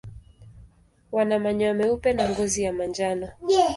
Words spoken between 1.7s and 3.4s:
meupe na ngozi ya manjano.